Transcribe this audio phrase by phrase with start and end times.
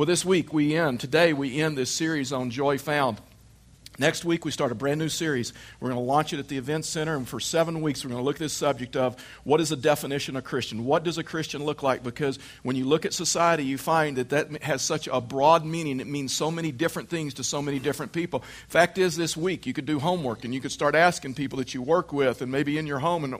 [0.00, 3.18] Well, this week we end, today we end this series on Joy Found.
[4.00, 5.52] Next week, we start a brand new series.
[5.78, 8.22] We're going to launch it at the Event Center, and for seven weeks, we're going
[8.22, 9.14] to look at this subject of
[9.44, 10.86] what is the definition of Christian?
[10.86, 12.02] What does a Christian look like?
[12.02, 16.00] Because when you look at society, you find that that has such a broad meaning.
[16.00, 18.42] It means so many different things to so many different people.
[18.68, 21.74] Fact is, this week, you could do homework and you could start asking people that
[21.74, 23.38] you work with and maybe in your home and,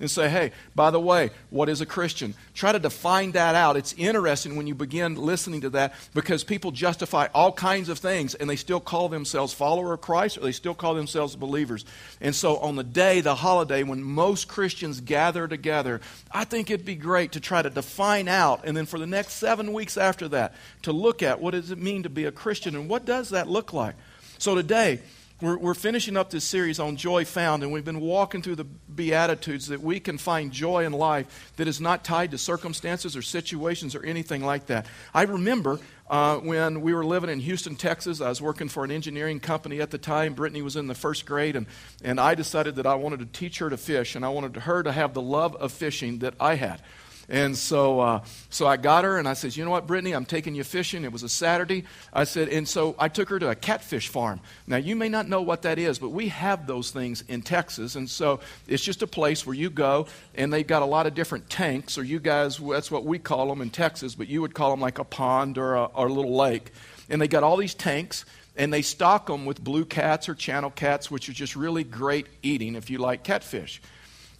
[0.00, 2.32] and say, hey, by the way, what is a Christian?
[2.54, 3.76] Try to define that out.
[3.76, 8.34] It's interesting when you begin listening to that because people justify all kinds of things
[8.34, 11.84] and they still call themselves follower Christ or they still call themselves believers.
[12.20, 16.00] And so on the day, the holiday, when most Christians gather together,
[16.32, 19.34] I think it'd be great to try to define out and then for the next
[19.34, 22.74] seven weeks after that to look at what does it mean to be a Christian
[22.74, 23.94] and what does that look like.
[24.38, 25.00] So today,
[25.40, 28.64] we're, we're, finishing up this series on joy found, and we've been walking through the
[28.64, 33.22] Beatitudes that we can find joy in life that is not tied to circumstances or
[33.22, 34.86] situations or anything like that.
[35.14, 35.78] I remember
[36.10, 38.20] uh, when we were living in Houston, Texas.
[38.20, 40.34] I was working for an engineering company at the time.
[40.34, 41.66] Brittany was in the first grade, and,
[42.02, 44.82] and I decided that I wanted to teach her to fish, and I wanted her
[44.82, 46.82] to have the love of fishing that I had.
[47.30, 50.24] And so, uh, so I got her and I said, You know what, Brittany, I'm
[50.24, 51.04] taking you fishing.
[51.04, 51.84] It was a Saturday.
[52.12, 54.40] I said, And so I took her to a catfish farm.
[54.66, 57.96] Now, you may not know what that is, but we have those things in Texas.
[57.96, 61.14] And so it's just a place where you go and they've got a lot of
[61.14, 64.54] different tanks, or you guys, that's what we call them in Texas, but you would
[64.54, 66.72] call them like a pond or a, or a little lake.
[67.10, 68.24] And they got all these tanks
[68.56, 72.26] and they stock them with blue cats or channel cats, which are just really great
[72.42, 73.80] eating if you like catfish.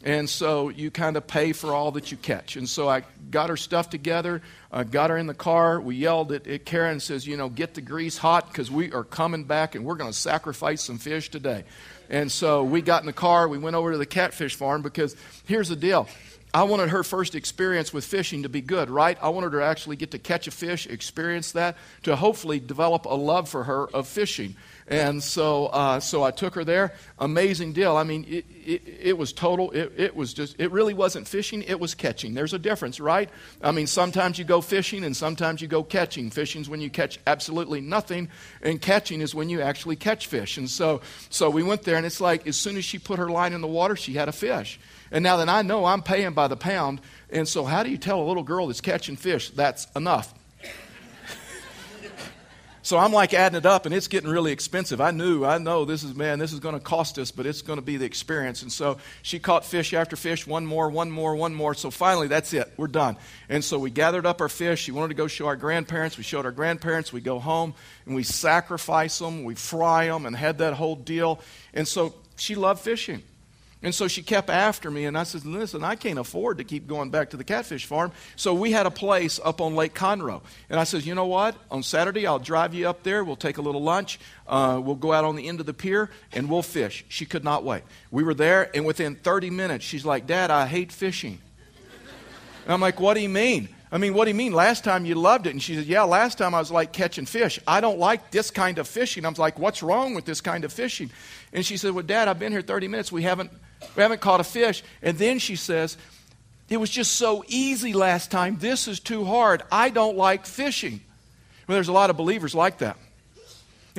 [0.05, 2.57] And so you kind of pay for all that you catch.
[2.57, 5.81] And so I got her stuff together, uh, got her in the car.
[5.81, 9.03] We yelled at, at Karen says, you know, get the grease hot because we are
[9.03, 11.65] coming back and we're going to sacrifice some fish today.
[12.09, 13.49] And so we got in the car.
[13.49, 16.09] We went over to the catfish farm because here's the deal.
[16.55, 19.19] I wanted her first experience with fishing to be good, right?
[19.21, 23.05] I wanted her to actually get to catch a fish, experience that, to hopefully develop
[23.05, 24.57] a love for her of fishing.
[24.87, 26.95] And so, uh, so I took her there.
[27.19, 27.95] Amazing deal.
[27.95, 29.71] I mean, it, it, it was total.
[29.73, 30.59] It, it, was just.
[30.59, 31.63] It really wasn't fishing.
[31.63, 32.33] It was catching.
[32.33, 33.29] There's a difference, right?
[33.63, 36.31] I mean, sometimes you go fishing and sometimes you go catching.
[36.31, 38.31] Fishing's when you catch absolutely nothing,
[38.63, 40.57] and catching is when you actually catch fish.
[40.57, 43.29] And so, so we went there, and it's like as soon as she put her
[43.29, 44.81] line in the water, she had a fish.
[45.11, 47.99] And now that I know I'm paying by the pound, and so how do you
[47.99, 50.35] tell a little girl that's catching fish that's enough?
[52.81, 54.99] So I'm like adding it up, and it's getting really expensive.
[54.99, 57.61] I knew, I know this is, man, this is going to cost us, but it's
[57.61, 58.63] going to be the experience.
[58.63, 61.75] And so she caught fish after fish, one more, one more, one more.
[61.75, 62.73] So finally, that's it.
[62.79, 63.19] We're done.
[63.51, 64.81] And so we gathered up our fish.
[64.81, 66.17] She wanted to go show our grandparents.
[66.17, 67.13] We showed our grandparents.
[67.13, 67.75] We go home,
[68.07, 71.41] and we sacrifice them, we fry them, and had that whole deal.
[71.75, 73.23] And so she loved fishing.
[73.81, 76.89] And so she kept after me, and I said, Listen, I can't afford to keep
[76.89, 78.11] going back to the catfish farm.
[78.35, 80.43] So we had a place up on Lake Conroe.
[80.69, 81.55] And I said, You know what?
[81.71, 83.23] On Saturday, I'll drive you up there.
[83.23, 84.19] We'll take a little lunch.
[84.49, 87.05] Uh, we'll go out on the end of the pier, and we'll fish.
[87.09, 87.85] She could not wait.
[88.11, 91.39] We were there, and within 30 minutes, she's like, Dad, I hate fishing.
[92.65, 93.69] And I'm like, What do you mean?
[93.91, 94.53] I mean, what do you mean?
[94.53, 95.51] Last time you loved it.
[95.51, 97.61] And she said, Yeah, last time I was like catching fish.
[97.65, 99.25] I don't like this kind of fishing.
[99.25, 101.11] I was like, What's wrong with this kind of fishing?
[101.53, 103.13] And she said, Well, Dad, I've been here 30 minutes.
[103.13, 103.53] We haven't
[103.97, 104.83] we haven't caught a fish.
[105.03, 105.97] And then she says,
[106.69, 108.59] It was just so easy last time.
[108.59, 109.63] This is too hard.
[109.71, 111.01] I don't like fishing.
[111.67, 112.97] Well, there's a lot of believers like that.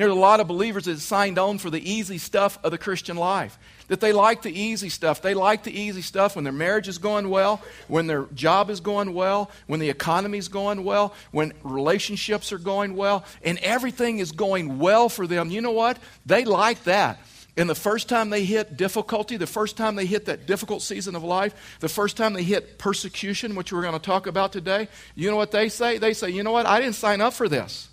[0.00, 3.18] There's a lot of believers that signed on for the easy stuff of the Christian
[3.18, 3.58] life.
[3.88, 5.20] That they like the easy stuff.
[5.20, 8.80] They like the easy stuff when their marriage is going well, when their job is
[8.80, 14.20] going well, when the economy is going well, when relationships are going well, and everything
[14.20, 15.50] is going well for them.
[15.50, 15.98] You know what?
[16.24, 17.18] They like that.
[17.60, 21.14] And the first time they hit difficulty, the first time they hit that difficult season
[21.14, 24.88] of life, the first time they hit persecution, which we're going to talk about today,
[25.14, 25.98] you know what they say?
[25.98, 26.64] They say, you know what?
[26.64, 27.90] I didn't sign up for this.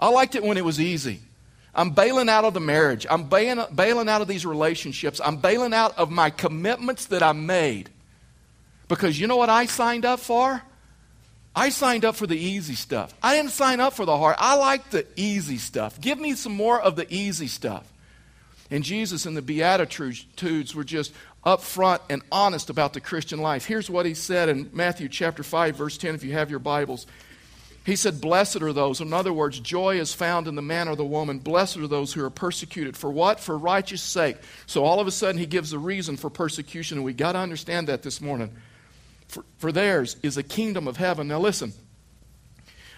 [0.00, 1.20] I liked it when it was easy.
[1.76, 3.06] I'm bailing out of the marriage.
[3.08, 5.20] I'm bailing, bailing out of these relationships.
[5.24, 7.90] I'm bailing out of my commitments that I made.
[8.88, 10.60] Because you know what I signed up for?
[11.54, 13.14] I signed up for the easy stuff.
[13.22, 14.34] I didn't sign up for the hard.
[14.40, 16.00] I like the easy stuff.
[16.00, 17.92] Give me some more of the easy stuff.
[18.70, 21.12] And Jesus and the Beatitudes were just
[21.44, 23.64] upfront and honest about the Christian life.
[23.64, 27.06] Here's what he said in Matthew chapter 5, verse 10, if you have your Bibles.
[27.86, 29.00] He said, Blessed are those.
[29.00, 31.38] In other words, joy is found in the man or the woman.
[31.38, 32.98] Blessed are those who are persecuted.
[32.98, 33.40] For what?
[33.40, 34.36] For righteous sake.
[34.66, 37.38] So all of a sudden, he gives a reason for persecution, and we got to
[37.38, 38.50] understand that this morning.
[39.28, 41.28] For, for theirs is a kingdom of heaven.
[41.28, 41.72] Now listen,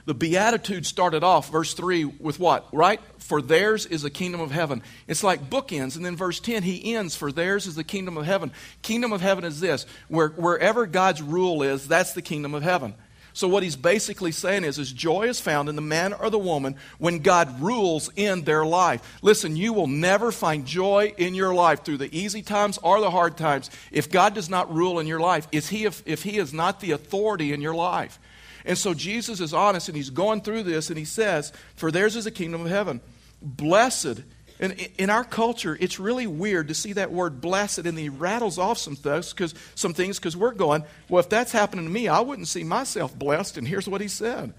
[0.07, 2.67] the Beatitudes started off, verse 3, with what?
[2.73, 3.01] Right?
[3.19, 4.83] For theirs is the kingdom of heaven.
[5.07, 5.97] It's like bookends.
[5.97, 8.53] And then verse 10, he ends, For theirs is the kingdom of heaven.
[8.83, 12.95] Kingdom of heaven is this where, wherever God's rule is, that's the kingdom of heaven.
[13.33, 16.39] So what he's basically saying is, is joy is found in the man or the
[16.39, 19.19] woman when God rules in their life.
[19.23, 23.11] Listen, you will never find joy in your life through the easy times or the
[23.11, 25.47] hard times if God does not rule in your life.
[25.53, 28.19] Is he if, if he is not the authority in your life?
[28.65, 32.17] And so Jesus is honest and he's going through this and he says, For theirs
[32.17, 33.01] is the kingdom of heaven.
[33.43, 34.23] Blessed
[34.61, 38.59] and in our culture, it's really weird to see that word blessed, and he rattles
[38.59, 42.09] off some things because some things because we're going, well, if that's happening to me,
[42.09, 43.57] I wouldn't see myself blessed.
[43.57, 44.53] And here's what he said: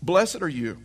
[0.00, 0.78] Blessed are you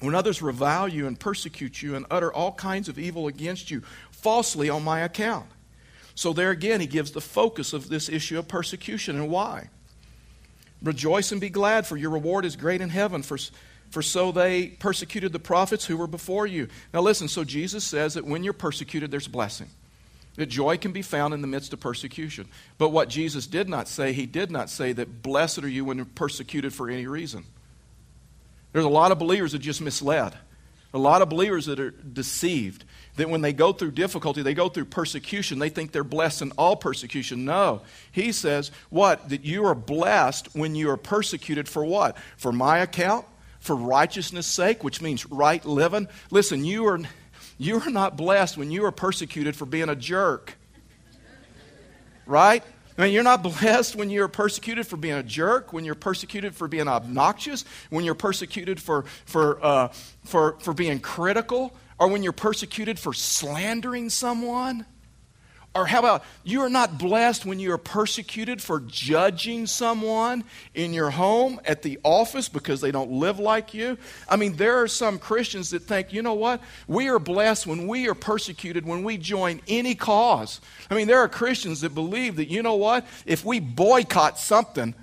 [0.00, 3.80] when others revile you and persecute you and utter all kinds of evil against you
[4.10, 5.46] falsely on my account.
[6.14, 9.70] So there again, he gives the focus of this issue of persecution and why.
[10.82, 13.22] Rejoice and be glad, for your reward is great in heaven.
[13.22, 13.38] For
[13.92, 16.68] for so they persecuted the prophets who were before you.
[16.94, 19.68] Now, listen, so Jesus says that when you're persecuted, there's blessing.
[20.36, 22.48] That joy can be found in the midst of persecution.
[22.78, 25.98] But what Jesus did not say, he did not say that blessed are you when
[25.98, 27.44] you're persecuted for any reason.
[28.72, 30.34] There's a lot of believers that just misled.
[30.94, 32.84] A lot of believers that are deceived.
[33.16, 36.52] That when they go through difficulty, they go through persecution, they think they're blessed in
[36.52, 37.44] all persecution.
[37.44, 37.82] No.
[38.10, 39.28] He says, what?
[39.28, 42.16] That you are blessed when you are persecuted for what?
[42.36, 43.26] For my account?
[43.62, 46.08] for righteousness' sake, which means right living.
[46.32, 47.00] Listen, you are,
[47.58, 50.58] you are not blessed when you are persecuted for being a jerk.
[52.26, 52.64] Right?
[52.98, 56.54] I mean, you're not blessed when you're persecuted for being a jerk, when you're persecuted
[56.54, 59.88] for being obnoxious, when you're persecuted for, for, uh,
[60.24, 64.84] for, for being critical, or when you're persecuted for slandering someone.
[65.74, 70.92] Or how about you are not blessed when you are persecuted for judging someone in
[70.92, 73.96] your home, at the office, because they don't live like you?
[74.28, 76.60] I mean, there are some Christians that think, you know what?
[76.86, 80.60] We are blessed when we are persecuted, when we join any cause.
[80.90, 83.06] I mean, there are Christians that believe that, you know what?
[83.24, 84.94] If we boycott something,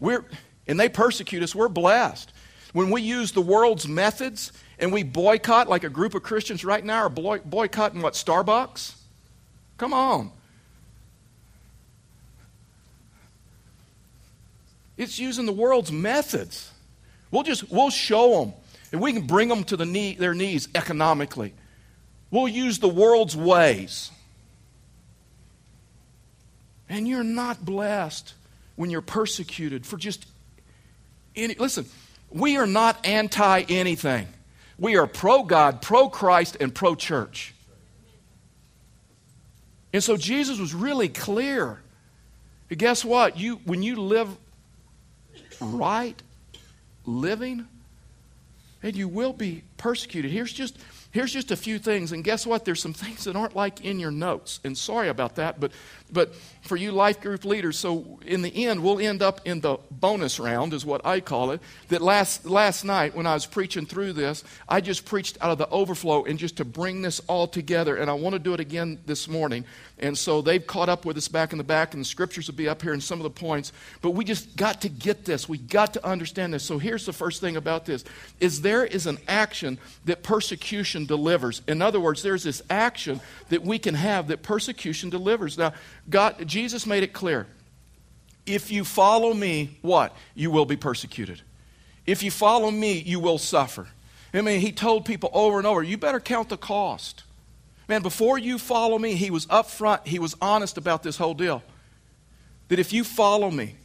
[0.00, 0.24] we're,
[0.66, 2.32] and they persecute us, we're blessed.
[2.72, 4.50] When we use the world's methods
[4.84, 8.94] and we boycott, like a group of Christians right now are boycotting what, Starbucks?
[9.78, 10.30] Come on.
[14.98, 16.70] It's using the world's methods.
[17.30, 18.52] We'll just we'll show them,
[18.92, 21.54] and we can bring them to the knee, their knees economically.
[22.30, 24.10] We'll use the world's ways.
[26.90, 28.34] And you're not blessed
[28.76, 30.26] when you're persecuted for just
[31.34, 31.54] any.
[31.54, 31.86] Listen,
[32.28, 34.28] we are not anti anything.
[34.78, 37.54] We are pro God, pro Christ, and pro church.
[39.92, 41.80] And so Jesus was really clear.
[42.68, 43.38] Guess what?
[43.38, 44.28] You, when you live
[45.60, 46.20] right,
[47.06, 47.66] living,
[48.82, 50.30] and you will be persecuted.
[50.30, 50.76] Here's just,
[51.12, 52.10] here's just a few things.
[52.12, 52.64] And guess what?
[52.64, 54.60] There's some things that aren't like in your notes.
[54.64, 55.70] And sorry about that, but,
[56.14, 59.76] but for you life group leaders, so in the end, we'll end up in the
[59.90, 61.60] bonus round, is what I call it.
[61.88, 65.58] That last, last night, when I was preaching through this, I just preached out of
[65.58, 67.96] the overflow and just to bring this all together.
[67.96, 69.64] And I want to do it again this morning.
[69.98, 72.56] And so they've caught up with us back in the back, and the scriptures will
[72.56, 73.72] be up here in some of the points.
[74.00, 75.48] But we just got to get this.
[75.48, 76.64] We got to understand this.
[76.64, 78.04] So here's the first thing about this
[78.40, 81.62] is there is an action that persecution delivers.
[81.68, 83.20] In other words, there's this action
[83.50, 85.58] that we can have that persecution delivers.
[85.58, 85.74] Now,
[86.08, 87.46] God, Jesus made it clear.
[88.46, 90.14] If you follow me, what?
[90.34, 91.40] You will be persecuted.
[92.06, 93.88] If you follow me, you will suffer.
[94.34, 97.22] I mean, he told people over and over, you better count the cost.
[97.88, 101.62] Man, before you follow me, he was upfront, he was honest about this whole deal.
[102.68, 103.76] That if you follow me,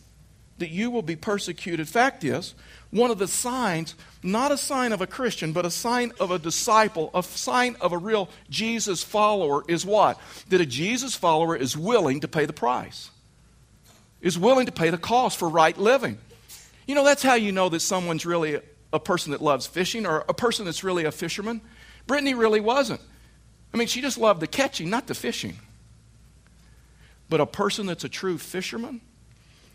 [0.59, 1.87] that you will be persecuted.
[1.87, 2.55] Fact is,
[2.91, 6.39] one of the signs, not a sign of a Christian, but a sign of a
[6.39, 10.19] disciple, a sign of a real Jesus follower, is what?
[10.49, 13.11] That a Jesus follower is willing to pay the price,
[14.21, 16.17] is willing to pay the cost for right living.
[16.87, 18.59] You know, that's how you know that someone's really
[18.91, 21.61] a person that loves fishing or a person that's really a fisherman.
[22.07, 23.01] Brittany really wasn't.
[23.71, 25.59] I mean, she just loved the catching, not the fishing.
[27.29, 29.01] But a person that's a true fisherman,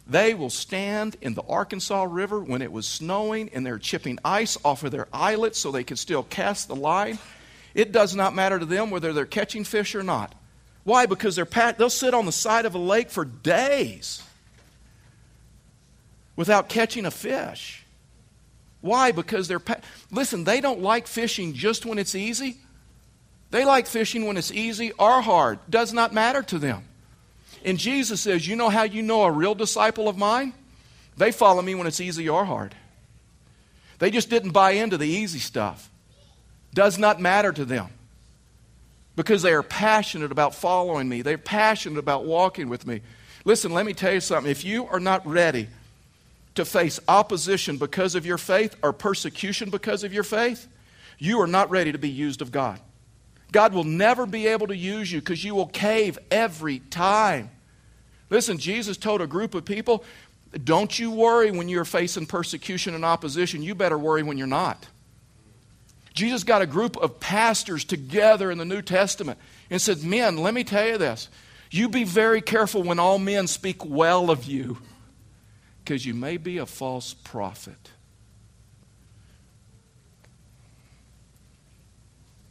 [0.07, 4.59] they will stand in the Arkansas River when it was snowing and they're chipping ice
[4.65, 7.19] off of their eyelets so they can still cast the line.
[7.75, 10.35] It does not matter to them whether they're catching fish or not.
[10.85, 11.07] Why?
[11.07, 14.23] Because they're pat- they'll sit on the side of a lake for days
[16.37, 17.85] without catching a fish.
[18.83, 19.13] Why?
[19.13, 19.59] Because they're.
[19.59, 19.81] Pa-
[20.11, 22.59] Listen, they don't like fishing just when it's easy.
[23.51, 25.59] They like fishing when it's easy or hard.
[25.71, 26.85] Does not matter to them.
[27.65, 30.53] And Jesus says, You know how you know a real disciple of mine?
[31.17, 32.75] They follow me when it's easy or hard.
[33.99, 35.91] They just didn't buy into the easy stuff.
[36.75, 37.89] Does not matter to them.
[39.17, 41.23] Because they are passionate about following me.
[41.23, 43.01] They're passionate about walking with me.
[43.45, 44.51] Listen, let me tell you something.
[44.51, 45.69] If you are not ready
[46.57, 50.67] to face opposition because of your faith or persecution because of your faith,
[51.19, 52.81] you are not ready to be used of God.
[53.55, 57.53] God will never be able to use you because you will cave every time.
[58.29, 60.03] Listen, Jesus told a group of people,
[60.65, 63.63] don't you worry when you're facing persecution and opposition.
[63.63, 64.89] You better worry when you're not.
[66.15, 69.39] Jesus got a group of pastors together in the New Testament
[69.71, 71.29] and said, Men, let me tell you this.
[71.71, 74.79] You be very careful when all men speak well of you
[75.85, 77.93] because you may be a false prophet.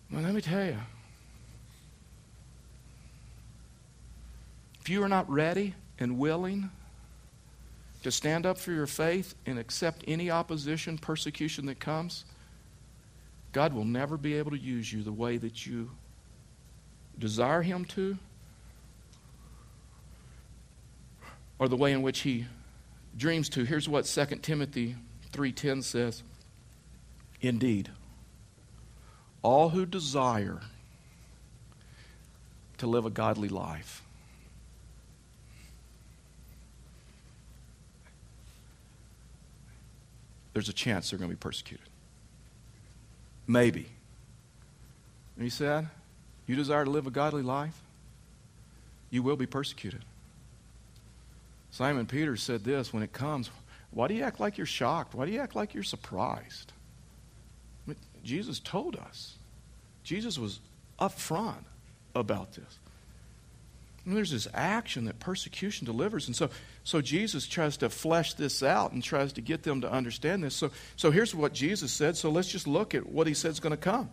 [0.09, 0.77] Well, let me tell you.
[4.83, 6.69] If you are not ready and willing
[8.03, 12.25] to stand up for your faith and accept any opposition, persecution that comes,
[13.53, 15.91] God will never be able to use you the way that you
[17.17, 18.17] desire Him to
[21.59, 22.45] or the way in which He
[23.15, 23.63] dreams to.
[23.63, 24.97] Here's what 2 Timothy
[25.31, 26.23] 3:10 says.
[27.39, 27.89] Indeed,
[29.43, 30.59] all who desire
[32.79, 34.01] to live a godly life
[40.53, 41.87] there's a chance they're going to be persecuted.
[43.47, 43.87] Maybe.
[45.35, 45.87] And he said,
[46.47, 47.79] You desire to live a godly life?
[49.09, 50.03] You will be persecuted.
[51.71, 53.49] Simon Peter said this when it comes
[53.91, 55.15] Why do you act like you're shocked?
[55.15, 56.71] Why do you act like you're surprised?
[57.85, 59.35] I mean, Jesus told us.
[60.03, 60.59] Jesus was
[60.99, 61.63] upfront
[62.13, 62.77] about this.
[64.05, 66.27] And there's this action that persecution delivers.
[66.27, 66.49] And so,
[66.83, 70.55] so Jesus tries to flesh this out and tries to get them to understand this.
[70.55, 72.17] So, so here's what Jesus said.
[72.17, 74.09] So let's just look at what he said is going to come.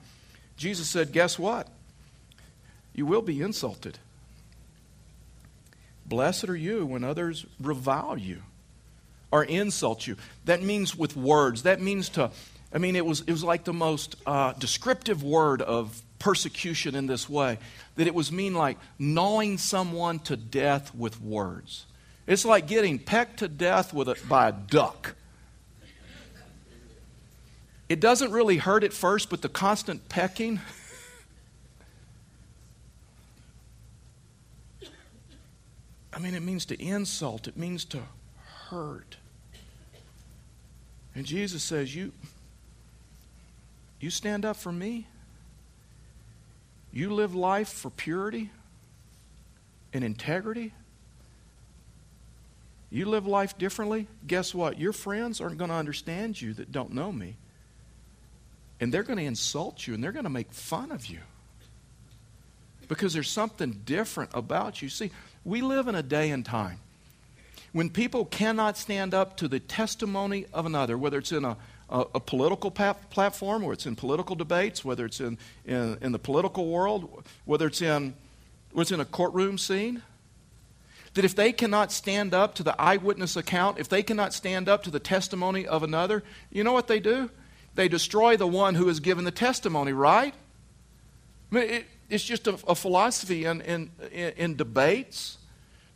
[0.56, 1.66] Jesus said, Guess what?
[2.94, 3.98] You will be insulted.
[6.06, 8.42] Blessed are you when others revile you
[9.30, 10.16] or insult you.
[10.44, 11.62] That means with words.
[11.62, 12.30] That means to,
[12.72, 17.08] I mean, it was, it was like the most uh, descriptive word of persecution in
[17.08, 17.58] this way
[17.96, 21.86] that it was mean like gnawing someone to death with words.
[22.28, 25.16] It's like getting pecked to death with a, by a duck.
[27.88, 30.60] It doesn't really hurt at first, but the constant pecking.
[36.12, 38.02] I mean, it means to insult, it means to
[38.68, 39.16] hurt.
[41.16, 42.12] And Jesus says, You,
[43.98, 45.08] you stand up for me?
[46.92, 48.50] You live life for purity
[49.92, 50.72] and integrity?
[52.90, 54.08] You live life differently?
[54.26, 54.78] Guess what?
[54.78, 57.36] Your friends aren't going to understand you that don't know me.
[58.80, 61.20] And they're going to insult you and they're going to make fun of you.
[62.88, 64.88] Because there's something different about you.
[64.88, 65.12] See,
[65.44, 66.80] we live in a day and time
[67.72, 71.56] when people cannot stand up to the testimony of another, whether it's in a,
[71.90, 76.12] a, a political pa- platform, whether it's in political debates, whether it's in, in, in
[76.12, 78.14] the political world, whether it's in,
[78.72, 80.02] whether it's in a courtroom scene,
[81.14, 84.84] that if they cannot stand up to the eyewitness account, if they cannot stand up
[84.84, 87.28] to the testimony of another, you know what they do?
[87.74, 90.34] They destroy the one who has given the testimony, right?
[91.50, 95.38] I mean, it, it's just a, a philosophy in, in, in debates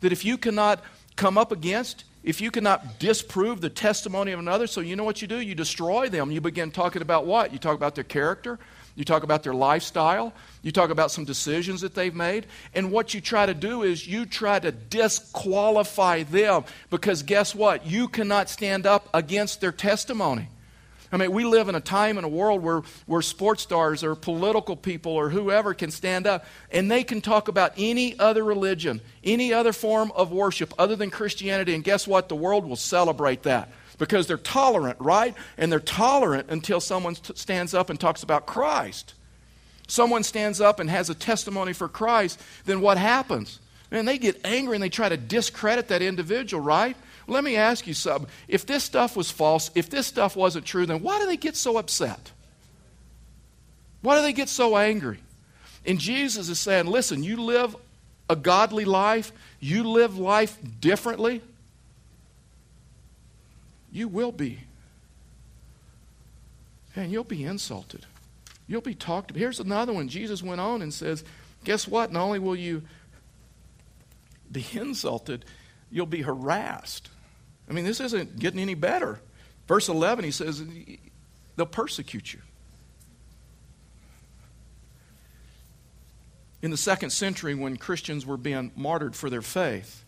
[0.01, 0.83] that if you cannot
[1.15, 5.21] come up against, if you cannot disprove the testimony of another, so you know what
[5.21, 5.39] you do?
[5.39, 6.31] You destroy them.
[6.31, 7.53] You begin talking about what?
[7.53, 8.57] You talk about their character,
[8.95, 13.13] you talk about their lifestyle, you talk about some decisions that they've made, and what
[13.13, 17.85] you try to do is you try to disqualify them because guess what?
[17.85, 20.47] You cannot stand up against their testimony.
[21.11, 24.15] I mean, we live in a time in a world where, where sports stars or
[24.15, 29.01] political people or whoever can stand up and they can talk about any other religion,
[29.23, 31.73] any other form of worship other than Christianity.
[31.73, 32.29] And guess what?
[32.29, 35.35] The world will celebrate that because they're tolerant, right?
[35.57, 39.13] And they're tolerant until someone t- stands up and talks about Christ.
[39.87, 43.59] Someone stands up and has a testimony for Christ, then what happens?
[43.91, 46.97] And they get angry and they try to discredit that individual, right?
[47.27, 48.29] Let me ask you something.
[48.47, 51.55] If this stuff was false, if this stuff wasn't true, then why do they get
[51.55, 52.31] so upset?
[54.01, 55.19] Why do they get so angry?
[55.85, 57.75] And Jesus is saying, listen, you live
[58.29, 61.41] a godly life, you live life differently,
[63.91, 64.59] you will be.
[66.95, 68.05] And you'll be insulted.
[68.67, 69.39] You'll be talked about.
[69.39, 70.07] Here's another one.
[70.07, 71.23] Jesus went on and says,
[71.63, 72.11] Guess what?
[72.11, 72.83] Not only will you
[74.55, 75.45] be insulted,
[75.91, 77.09] you'll be harassed.
[77.69, 79.19] I mean, this isn't getting any better.
[79.67, 80.63] Verse 11, he says,
[81.55, 82.41] they'll persecute you.
[86.61, 90.03] In the second century, when Christians were being martyred for their faith,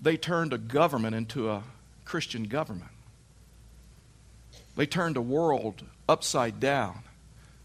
[0.00, 1.64] they turned a government into a
[2.04, 2.90] Christian government.
[4.76, 7.02] They turned a world upside down.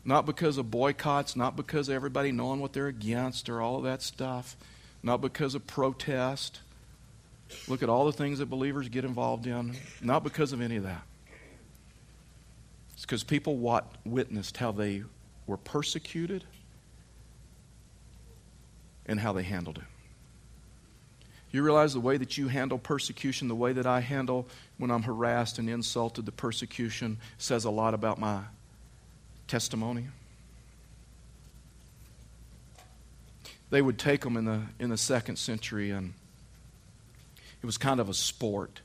[0.03, 3.83] Not because of boycotts, not because of everybody knowing what they're against or all of
[3.83, 4.55] that stuff,
[5.03, 6.59] not because of protest.
[7.67, 10.83] Look at all the things that believers get involved in, not because of any of
[10.83, 11.01] that.
[12.93, 13.57] It's because people
[14.05, 15.03] witnessed how they
[15.47, 16.43] were persecuted
[19.05, 19.83] and how they handled it.
[21.51, 25.03] You realize the way that you handle persecution, the way that I handle when I'm
[25.03, 28.43] harassed and insulted, the persecution says a lot about my
[29.47, 30.07] testimony.
[33.71, 36.13] They would take them in the, in the second century, and
[37.63, 38.81] it was kind of a sport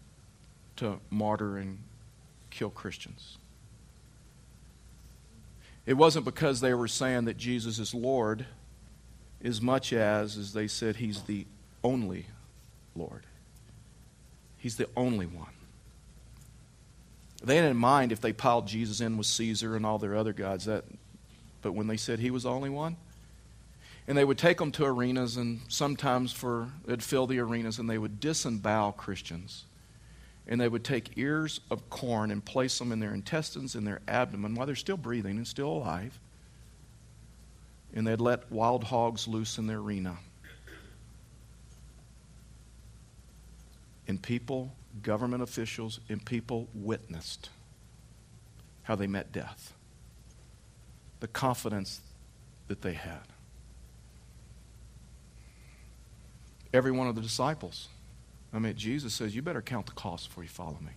[0.77, 1.79] to martyr and
[2.51, 3.37] kill Christians.
[5.85, 8.47] It wasn't because they were saying that Jesus is Lord
[9.45, 11.47] as much as as they said he's the
[11.85, 12.27] only
[12.95, 13.25] Lord.
[14.59, 15.47] He's the only one.
[17.45, 20.65] They didn't mind if they piled Jesus in with Caesar and all their other gods.
[20.65, 20.85] That,
[21.63, 22.97] but when they said he was the only one,
[24.09, 27.91] and they would take them to arenas, and sometimes for they'd fill the arenas, and
[27.91, 29.65] they would disembowel Christians,
[30.47, 34.01] and they would take ears of corn and place them in their intestines in their
[34.07, 36.19] abdomen while they're still breathing and still alive,
[37.95, 40.19] and they'd let wild hogs loose in the arena.
[44.09, 44.73] And people,
[45.03, 47.51] government officials, and people witnessed
[48.85, 49.75] how they met death,
[51.19, 52.01] the confidence
[52.69, 53.23] that they had.
[56.77, 57.89] Every one of the disciples.
[58.53, 60.93] I mean, Jesus says, You better count the cost before you follow me.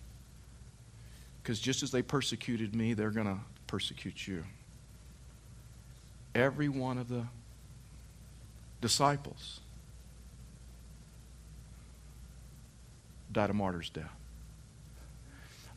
[1.42, 4.44] Because just as they persecuted me, they're going to persecute you.
[6.34, 7.24] Every one of the
[8.82, 9.60] disciples
[13.32, 14.12] died a martyr's death.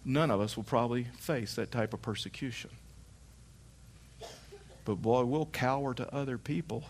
[0.03, 2.71] None of us will probably face that type of persecution.
[4.83, 6.83] But boy, we'll cower to other people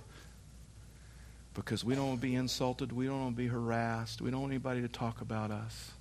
[1.54, 2.92] because we don't want to be insulted.
[2.92, 4.22] We don't want to be harassed.
[4.22, 5.92] We don't want anybody to talk about us.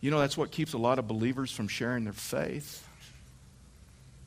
[0.00, 2.86] You know, that's what keeps a lot of believers from sharing their faith.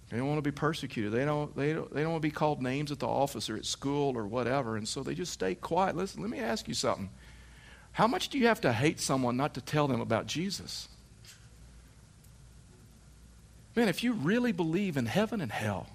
[0.09, 1.11] They don't want to be persecuted.
[1.11, 3.55] They don't, they, don't, they don't want to be called names at the office or
[3.55, 4.77] at school or whatever.
[4.77, 5.95] And so they just stay quiet.
[5.95, 7.09] Listen, let me ask you something.
[7.93, 10.87] How much do you have to hate someone not to tell them about Jesus?
[13.75, 15.87] Man, if you really believe in heaven and hell,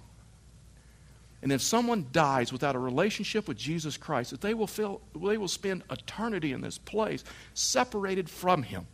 [1.41, 5.37] and if someone dies without a relationship with Jesus Christ, that they will, feel, they
[5.37, 7.23] will spend eternity in this place
[7.53, 8.87] separated from Him.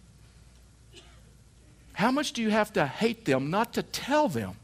[1.93, 4.57] How much do you have to hate them not to tell them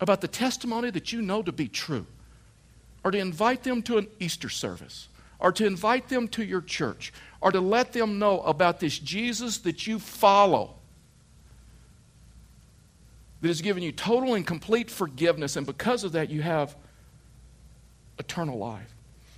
[0.00, 2.06] about the testimony that you know to be true?
[3.04, 5.08] Or to invite them to an Easter service?
[5.38, 9.58] or to invite them to your church or to let them know about this Jesus
[9.58, 10.75] that you follow
[13.40, 16.76] that has given you total and complete forgiveness, and because of that, you have
[18.18, 18.94] eternal life.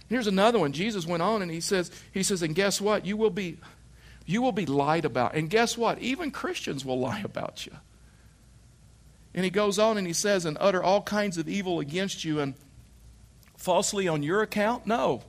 [0.08, 0.72] Here's another one.
[0.72, 3.04] Jesus went on and he says, he says, and guess what?
[3.04, 3.58] You will be
[4.24, 5.34] you will be lied about.
[5.34, 5.98] And guess what?
[6.00, 7.72] Even Christians will lie about you.
[9.34, 12.40] And he goes on and he says, and utter all kinds of evil against you
[12.40, 12.54] and
[13.56, 14.86] falsely on your account?
[14.86, 15.22] No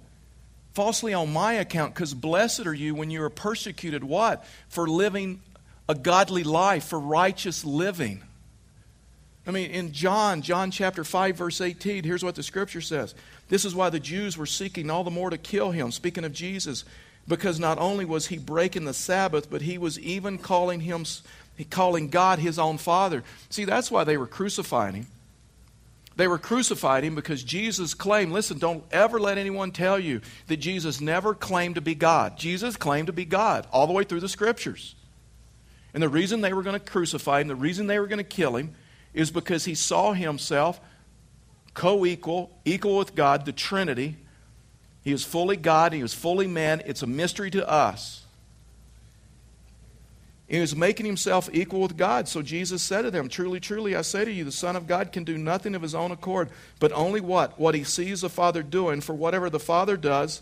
[0.73, 4.03] falsely on my account, because blessed are you when you are persecuted.
[4.03, 4.45] What?
[4.69, 5.41] For living
[5.87, 8.23] a godly life, for righteous living.
[9.49, 13.15] I mean, in John, John chapter 5, verse 18, here's what the scripture says.
[13.47, 16.33] This is why the Jews were seeking all the more to kill him, speaking of
[16.33, 16.85] Jesus,
[17.27, 21.03] because not only was he breaking the Sabbath, but he was even calling him
[21.71, 23.23] calling God his own father.
[23.49, 25.07] See, that's why they were crucifying him.
[26.15, 30.57] They were crucifying him because Jesus claimed, listen, don't ever let anyone tell you that
[30.57, 32.37] Jesus never claimed to be God.
[32.37, 34.93] Jesus claimed to be God all the way through the scriptures.
[35.91, 38.23] And the reason they were going to crucify him, the reason they were going to
[38.23, 38.75] kill him,
[39.19, 40.79] is because he saw himself
[41.73, 44.15] co equal, equal with God, the Trinity.
[45.03, 46.81] He was fully God, he was fully man.
[46.85, 48.23] It's a mystery to us.
[50.47, 52.27] He was making himself equal with God.
[52.27, 55.11] So Jesus said to them, Truly, truly, I say to you, the Son of God
[55.11, 57.59] can do nothing of his own accord, but only what?
[57.59, 59.01] What he sees the Father doing.
[59.01, 60.41] For whatever the Father does,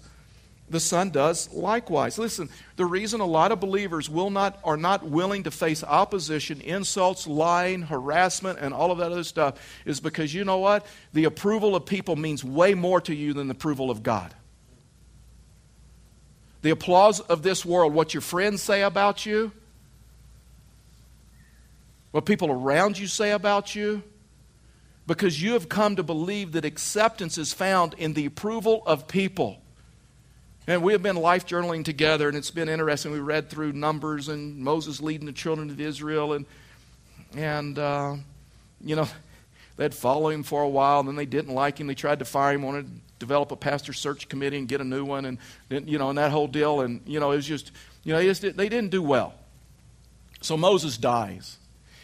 [0.69, 2.17] the Son does likewise.
[2.17, 6.59] Listen, the reason a lot of believers will not, are not willing to face opposition,
[6.59, 10.85] insults, lying, harassment, and all of that other stuff is because you know what?
[11.13, 14.33] The approval of people means way more to you than the approval of God.
[16.63, 19.53] The applause of this world, what your friends say about you,
[22.11, 24.03] what people around you say about you,
[25.05, 29.61] because you have come to believe that acceptance is found in the approval of people.
[30.69, 33.13] And we have been life journaling together, and it's been interesting.
[33.13, 36.45] We read through Numbers and Moses leading the children of Israel, and
[37.37, 38.17] and uh,
[38.83, 39.07] you know
[39.77, 41.87] they'd follow him for a while, and then they didn't like him.
[41.87, 44.83] They tried to fire him, wanted to develop a pastor search committee and get a
[44.83, 45.37] new one, and
[45.69, 46.81] then, you know, and that whole deal.
[46.81, 47.71] And you know, it was just
[48.03, 49.35] you know just, they didn't do well.
[50.41, 51.59] So Moses dies,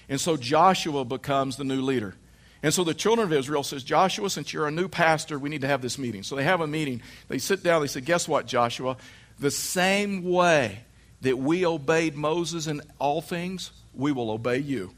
[0.07, 2.15] and so Joshua becomes the new leader.
[2.63, 5.61] And so the children of Israel says, Joshua, since you're a new pastor, we need
[5.61, 6.23] to have this meeting.
[6.23, 7.01] So they have a meeting.
[7.27, 7.81] They sit down.
[7.81, 8.95] They say, guess what, Joshua?
[9.37, 10.79] The same way
[11.21, 14.93] that we obeyed Moses in all things, we will obey you.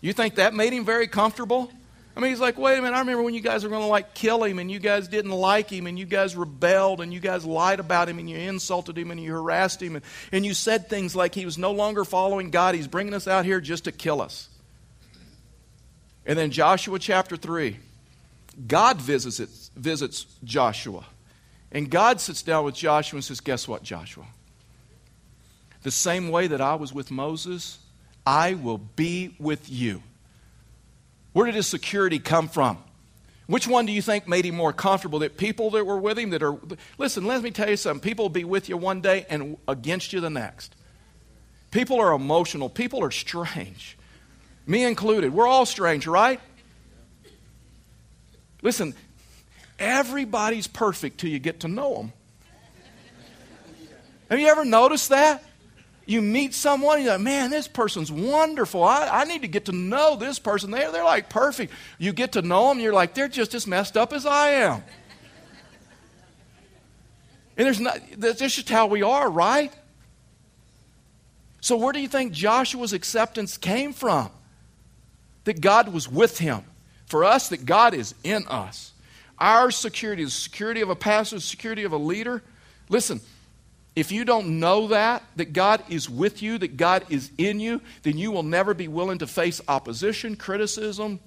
[0.00, 1.70] You think that made him very comfortable?
[2.16, 3.86] I mean, he's like, wait a minute, I remember when you guys were going to
[3.86, 7.20] like kill him and you guys didn't like him and you guys rebelled and you
[7.20, 10.54] guys lied about him and you insulted him and you harassed him and, and you
[10.54, 12.74] said things like he was no longer following God.
[12.74, 14.48] He's bringing us out here just to kill us.
[16.28, 17.78] And then Joshua chapter 3,
[18.68, 21.06] God visits, it, visits Joshua.
[21.72, 24.26] And God sits down with Joshua and says, Guess what, Joshua?
[25.82, 27.78] The same way that I was with Moses,
[28.26, 30.02] I will be with you.
[31.32, 32.78] Where did his security come from?
[33.46, 35.20] Which one do you think made him more comfortable?
[35.20, 36.58] That people that were with him that are.
[36.98, 38.02] Listen, let me tell you something.
[38.06, 40.74] People will be with you one day and against you the next.
[41.70, 43.97] People are emotional, people are strange.
[44.68, 45.32] Me included.
[45.32, 46.38] We're all strange, right?
[48.60, 48.94] Listen,
[49.78, 52.12] everybody's perfect till you get to know them.
[54.28, 55.42] Have you ever noticed that?
[56.04, 58.84] You meet someone, you're like, man, this person's wonderful.
[58.84, 60.70] I, I need to get to know this person.
[60.70, 61.72] They're, they're like perfect.
[61.98, 64.84] You get to know them, you're like, they're just as messed up as I am.
[67.56, 69.72] And there's not, that's just how we are, right?
[71.60, 74.30] So, where do you think Joshua's acceptance came from?
[75.48, 76.62] That God was with him.
[77.06, 78.92] For us, that God is in us.
[79.38, 82.42] Our security, the security of a pastor, the security of a leader.
[82.90, 83.22] Listen,
[83.96, 87.80] if you don't know that, that God is with you, that God is in you,
[88.02, 91.18] then you will never be willing to face opposition, criticism,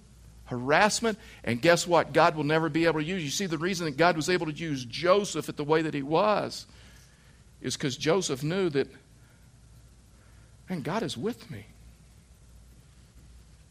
[0.46, 1.18] harassment.
[1.44, 2.14] And guess what?
[2.14, 3.32] God will never be able to use you.
[3.32, 6.04] See, the reason that God was able to use Joseph at the way that he
[6.04, 6.68] was
[7.60, 8.88] is because Joseph knew that,
[10.70, 11.66] man, God is with me.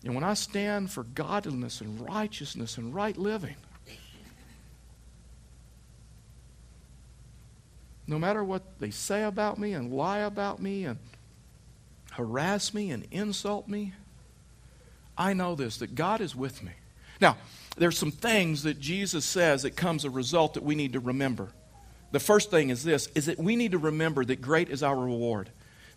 [0.05, 3.57] And when I stand for godliness and righteousness and right living,
[8.07, 10.99] no matter what they say about me and lie about me and
[12.13, 13.93] harass me and insult me,
[15.19, 16.73] I know this that God is with me.
[17.21, 17.37] Now,
[17.77, 21.49] there's some things that Jesus says that comes a result that we need to remember.
[22.11, 24.97] The first thing is this is that we need to remember that great is our
[24.97, 25.51] reward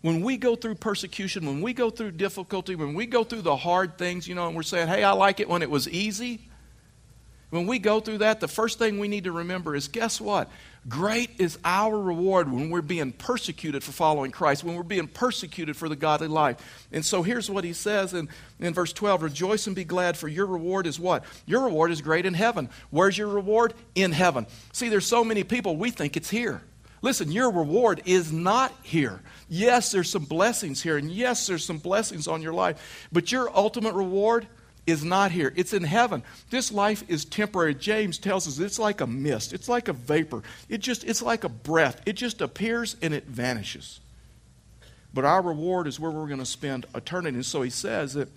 [0.04, 3.56] when we go through persecution, when we go through difficulty, when we go through the
[3.56, 6.42] hard things, you know, and we're saying, hey, I like it when it was easy.
[7.48, 10.50] When we go through that, the first thing we need to remember is guess what?
[10.90, 15.74] Great is our reward when we're being persecuted for following Christ, when we're being persecuted
[15.74, 16.86] for the godly life.
[16.92, 18.28] And so here's what he says in,
[18.60, 21.24] in verse 12 Rejoice and be glad, for your reward is what?
[21.46, 22.68] Your reward is great in heaven.
[22.90, 23.72] Where's your reward?
[23.94, 24.48] In heaven.
[24.72, 26.60] See, there's so many people, we think it's here.
[27.04, 29.20] Listen, your reward is not here.
[29.50, 33.54] Yes, there's some blessings here, and yes, there's some blessings on your life, but your
[33.54, 34.46] ultimate reward
[34.86, 35.52] is not here.
[35.54, 36.22] It's in heaven.
[36.48, 37.74] This life is temporary.
[37.74, 39.52] James tells us it's like a mist.
[39.52, 40.44] It's like a vapor.
[40.70, 42.00] It just it's like a breath.
[42.06, 44.00] It just appears and it vanishes.
[45.12, 47.36] But our reward is where we're going to spend eternity.
[47.36, 48.30] And so he says that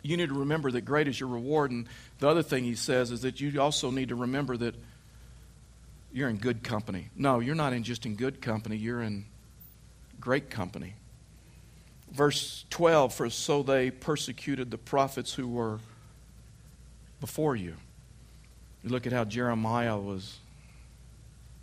[0.00, 1.72] you need to remember that great is your reward.
[1.72, 1.86] And
[2.20, 4.76] the other thing he says is that you also need to remember that
[6.12, 7.10] you're in good company.
[7.14, 9.26] No, you're not in just in good company, you're in
[10.20, 10.94] great company.
[12.10, 15.80] Verse 12 For so they persecuted the prophets who were
[17.20, 17.76] before you.
[18.82, 20.38] You look at how Jeremiah was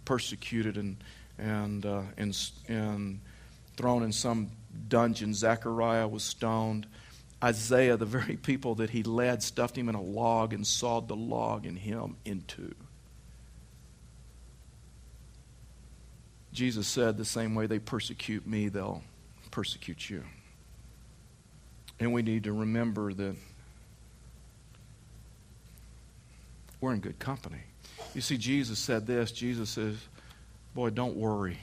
[0.06, 0.98] persecuted and,
[1.38, 3.20] and, uh, and, and
[3.78, 4.52] thrown in some
[4.88, 5.34] dungeon.
[5.34, 6.86] Zechariah was stoned.
[7.44, 11.16] Isaiah, the very people that he led, stuffed him in a log and sawed the
[11.16, 12.42] log in him in
[16.54, 19.02] Jesus said, the same way they persecute me, they'll
[19.50, 20.24] persecute you.
[22.00, 23.36] And we need to remember that
[26.80, 27.62] we're in good company.
[28.14, 29.96] You see, Jesus said this Jesus says,
[30.76, 31.58] Boy, don't worry.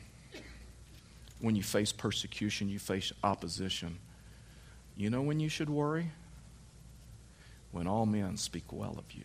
[1.41, 3.99] When you face persecution, you face opposition.
[4.97, 6.11] You know when you should worry?
[7.73, 9.25] When all men speak well of you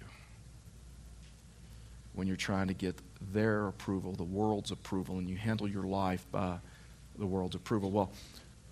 [2.16, 2.96] when you're trying to get
[3.34, 6.58] their approval, the world's approval, and you handle your life by
[7.18, 7.92] the world's approval.
[7.92, 8.12] Well,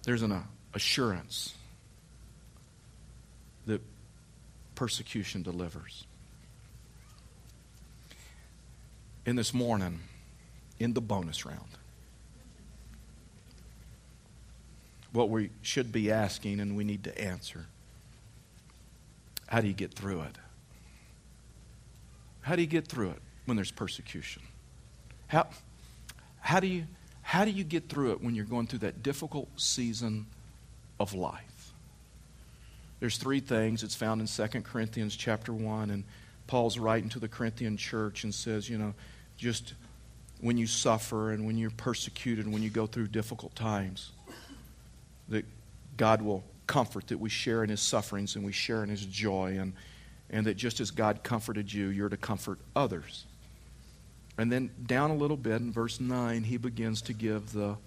[0.03, 1.53] there's an uh, assurance
[3.65, 3.81] that
[4.75, 6.05] persecution delivers.
[9.25, 9.99] In this morning,
[10.79, 11.59] in the bonus round.
[15.11, 17.67] What we should be asking and we need to answer
[19.47, 20.35] how do you get through it?
[22.41, 24.43] How do you get through it when there's persecution?
[25.27, 25.47] How,
[26.39, 26.85] how, do you,
[27.21, 30.25] how do you get through it when you're going through that difficult season
[30.99, 31.73] of life?
[32.99, 33.83] There's three things.
[33.83, 36.05] It's found in 2 Corinthians chapter 1, and
[36.47, 38.93] Paul's writing to the Corinthian church and says, you know,
[39.37, 39.73] just
[40.39, 44.11] when you suffer and when you're persecuted and when you go through difficult times,
[45.29, 45.45] that
[45.97, 49.57] God will comfort, that we share in his sufferings and we share in his joy,
[49.59, 49.73] and,
[50.29, 53.25] and that just as God comforted you, you're to comfort others.
[54.37, 57.77] And then down a little bit in verse 9, he begins to give the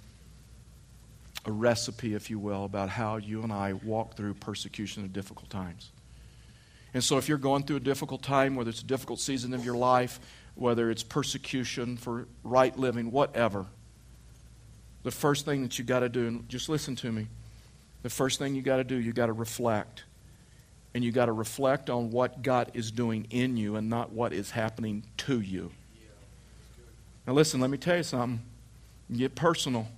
[1.46, 5.48] a recipe, if you will, about how you and I walk through persecution and difficult
[5.48, 5.92] times.
[6.92, 9.64] And so, if you're going through a difficult time, whether it's a difficult season of
[9.64, 10.18] your life,
[10.54, 13.66] whether it's persecution for right living, whatever,
[15.02, 17.28] the first thing that you got to do, and just listen to me,
[18.02, 20.04] the first thing you got to do, you got to reflect.
[20.94, 24.32] And you got to reflect on what God is doing in you and not what
[24.32, 25.70] is happening to you.
[27.26, 28.40] Now, listen, let me tell you something.
[29.14, 29.88] Get personal.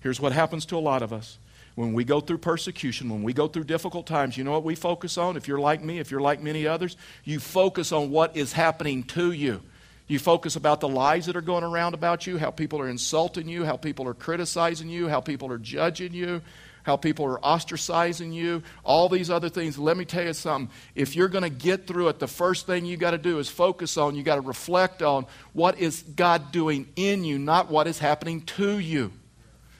[0.00, 1.38] Here's what happens to a lot of us.
[1.74, 4.74] When we go through persecution, when we go through difficult times, you know what we
[4.74, 5.36] focus on?
[5.36, 9.04] If you're like me, if you're like many others, you focus on what is happening
[9.04, 9.62] to you.
[10.06, 13.48] You focus about the lies that are going around about you, how people are insulting
[13.48, 16.42] you, how people are criticizing you, how people are judging you,
[16.82, 19.78] how people are ostracizing you, all these other things.
[19.78, 20.74] Let me tell you something.
[20.94, 23.48] If you're going to get through it, the first thing you got to do is
[23.48, 27.86] focus on, you got to reflect on what is God doing in you, not what
[27.86, 29.12] is happening to you.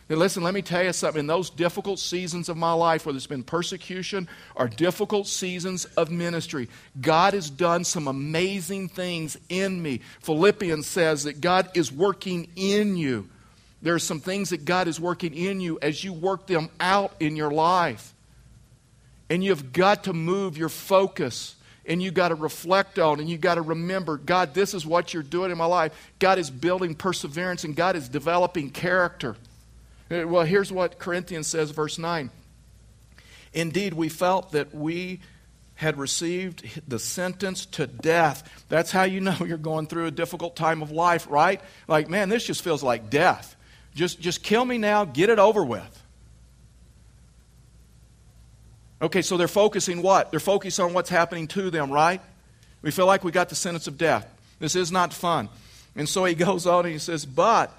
[0.08, 1.20] Now, listen, let me tell you something.
[1.20, 6.10] In those difficult seasons of my life, whether it's been persecution or difficult seasons of
[6.10, 6.68] ministry,
[7.00, 10.00] God has done some amazing things in me.
[10.20, 13.30] Philippians says that God is working in you.
[13.82, 17.12] There are some things that God is working in you as you work them out
[17.18, 18.14] in your life.
[19.28, 23.40] And you've got to move your focus and you've got to reflect on and you've
[23.40, 25.92] got to remember God, this is what you're doing in my life.
[26.20, 29.36] God is building perseverance and God is developing character.
[30.10, 32.30] Uh, well, here's what Corinthians says, verse 9.
[33.52, 35.20] Indeed, we felt that we
[35.74, 38.64] had received the sentence to death.
[38.68, 41.60] That's how you know you're going through a difficult time of life, right?
[41.88, 43.56] Like, man, this just feels like death.
[43.94, 46.02] Just, just kill me now, get it over with.
[49.02, 50.30] Okay, so they're focusing what?
[50.30, 52.20] They're focused on what's happening to them, right?
[52.82, 54.26] We feel like we got the sentence of death.
[54.60, 55.48] This is not fun.
[55.96, 57.72] And so he goes on and he says, But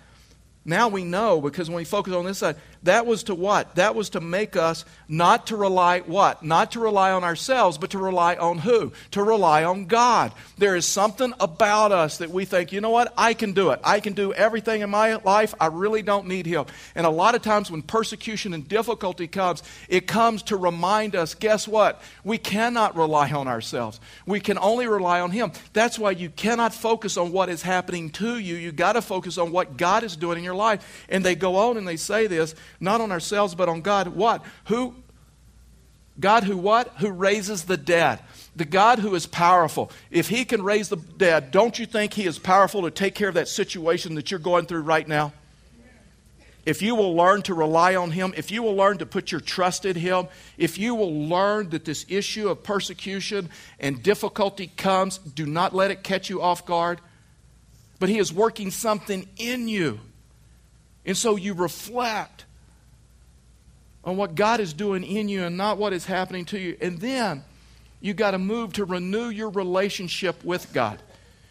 [0.66, 3.76] now we know because when we focus on this side, that was to what?
[3.76, 6.44] That was to make us not to rely what?
[6.44, 8.92] Not to rely on ourselves, but to rely on who?
[9.12, 10.34] To rely on God.
[10.58, 13.14] There is something about us that we think, you know what?
[13.18, 13.80] I can do it.
[13.84, 15.54] I can do everything in my life.
[15.60, 16.72] I really don't need help.
[16.96, 21.36] And a lot of times when persecution and difficulty comes, it comes to remind us,
[21.36, 22.02] guess what?
[22.24, 24.00] We cannot rely on ourselves.
[24.26, 25.52] We can only rely on Him.
[25.72, 28.56] That's why you cannot focus on what is happening to you.
[28.56, 31.06] You got to focus on what God is doing in your life.
[31.08, 34.08] And they go on and they say this not on ourselves, but on God.
[34.10, 34.44] What?
[34.66, 34.96] Who?
[36.20, 36.90] God who what?
[37.00, 38.20] Who raises the dead.
[38.56, 39.92] The God who is powerful.
[40.12, 43.30] If he can raise the dead, don't you think he is powerful to take care
[43.30, 45.34] of that situation that you're going through right now?
[46.66, 49.42] If you will learn to rely on him, if you will learn to put your
[49.42, 55.18] trust in him, if you will learn that this issue of persecution and difficulty comes,
[55.18, 57.02] do not let it catch you off guard.
[58.00, 60.00] But he is working something in you.
[61.06, 62.46] And so you reflect
[64.04, 66.78] on what God is doing in you and not what is happening to you.
[66.82, 67.44] And then
[68.02, 71.00] you got to move to renew your relationship with God.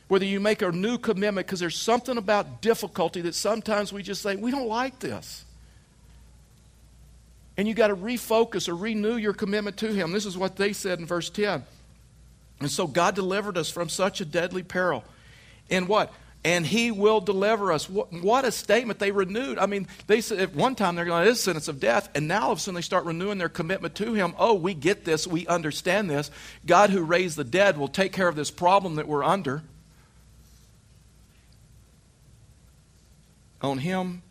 [0.08, 4.20] Whether you make a new commitment, because there's something about difficulty that sometimes we just
[4.20, 5.44] say, we don't like this.
[7.56, 10.12] And you got to refocus or renew your commitment to Him.
[10.12, 11.64] This is what they said in verse 10.
[12.60, 15.04] And so God delivered us from such a deadly peril.
[15.70, 16.12] And what?
[16.44, 17.88] And he will deliver us.
[17.88, 19.59] What, what, a statement they renewed.
[19.59, 22.26] I mean, they said at one time they're going, to this sentence of death, and
[22.26, 24.35] now all of a sudden they start renewing their commitment to him.
[24.38, 26.31] Oh, we get this, we understand this.
[26.66, 29.62] God who raised the dead will take care of this problem that we're under.
[33.61, 34.22] On him,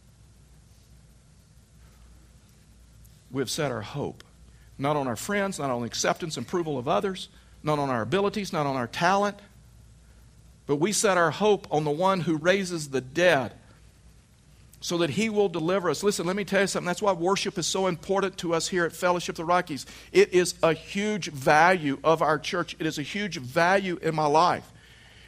[3.32, 4.26] we have set our hope.
[4.78, 7.30] Not on our friends, not on acceptance and approval of others,
[7.64, 9.38] not on our abilities, not on our talent
[10.72, 13.52] but we set our hope on the one who raises the dead
[14.80, 16.02] so that he will deliver us.
[16.02, 16.86] Listen, let me tell you something.
[16.88, 19.86] That's why worship is so important to us here at Fellowship of the Rockies.
[20.14, 24.28] It is a huge value of our church, it is a huge value in my
[24.28, 24.64] life.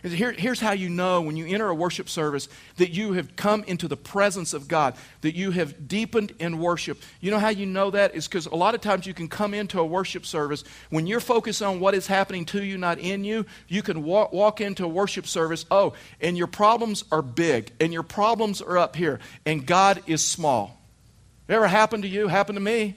[0.03, 3.63] Here, here's how you know when you enter a worship service that you have come
[3.63, 7.01] into the presence of God, that you have deepened in worship.
[7.21, 8.13] You know how you know that?
[8.13, 11.21] Is because a lot of times you can come into a worship service when you're
[11.21, 13.45] focused on what is happening to you, not in you.
[13.69, 17.93] You can walk, walk into a worship service, oh, and your problems are big, and
[17.93, 20.81] your problems are up here, and God is small.
[21.47, 22.27] Ever happened to you?
[22.27, 22.95] Happened to me?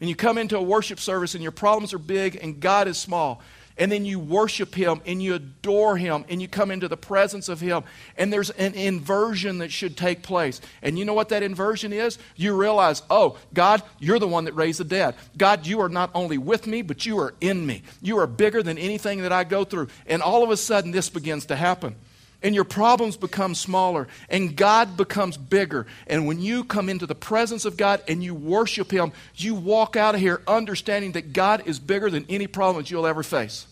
[0.00, 2.98] And you come into a worship service and your problems are big and God is
[2.98, 3.40] small
[3.76, 7.48] and then you worship Him and you adore Him and you come into the presence
[7.48, 7.84] of Him.
[8.16, 10.60] And there's an inversion that should take place.
[10.82, 12.18] And you know what that inversion is?
[12.36, 15.14] You realize, oh, God, you're the one that raised the dead.
[15.36, 17.82] God, you are not only with me, but you are in me.
[18.00, 19.88] You are bigger than anything that I go through.
[20.06, 21.96] And all of a sudden, this begins to happen
[22.42, 25.86] and your problems become smaller and God becomes bigger.
[26.06, 29.96] And when you come into the presence of God and you worship Him, you walk
[29.96, 33.66] out of here understanding that God is bigger than any problem that you'll ever face.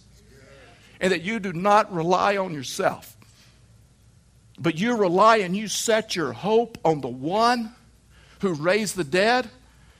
[1.01, 3.17] And that you do not rely on yourself,
[4.59, 7.75] but you rely and you set your hope on the one
[8.41, 9.49] who raised the dead,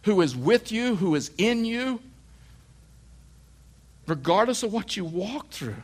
[0.03, 2.01] who is with you, who is in you,
[4.07, 5.77] regardless of what you walk through.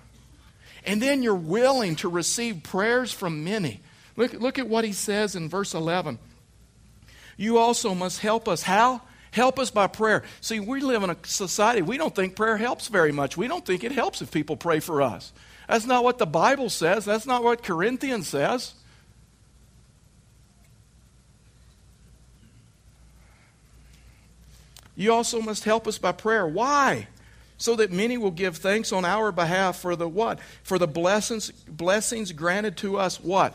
[0.87, 3.81] And then you're willing to receive prayers from many.
[4.16, 6.18] Look, look at what he says in verse 11.
[7.37, 8.62] You also must help us.
[8.62, 9.03] How?
[9.33, 10.22] Help us by prayer.
[10.40, 13.37] See, we live in a society, we don't think prayer helps very much.
[13.37, 15.33] We don't think it helps if people pray for us.
[15.68, 18.75] That's not what the Bible says, that's not what Corinthians says.
[24.96, 26.46] You also must help us by prayer.
[26.46, 27.09] Why?
[27.58, 30.40] So that many will give thanks on our behalf for the what?
[30.62, 33.54] For the blessings, blessings granted to us what?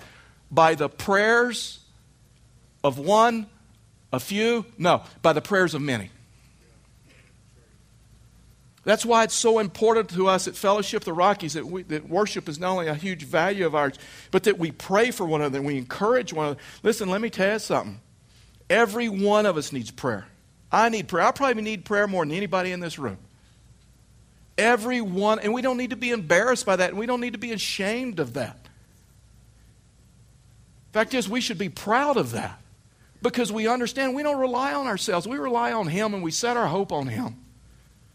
[0.49, 1.79] By the prayers
[2.83, 3.47] of one,
[4.11, 4.65] a few?
[4.77, 6.09] No, by the prayers of many.
[8.83, 12.49] That's why it's so important to us at Fellowship the Rockies that, we, that worship
[12.49, 13.99] is not only a huge value of ours,
[14.31, 16.61] but that we pray for one another and we encourage one another.
[16.81, 18.01] Listen, let me tell you something.
[18.71, 20.25] Every one of us needs prayer.
[20.71, 21.27] I need prayer.
[21.27, 23.19] I probably need prayer more than anybody in this room.
[24.61, 27.39] Everyone, and we don't need to be embarrassed by that, and we don't need to
[27.39, 28.57] be ashamed of that.
[30.93, 32.61] Fact is, we should be proud of that
[33.23, 35.27] because we understand we don't rely on ourselves.
[35.27, 37.40] We rely on Him and we set our hope on Him.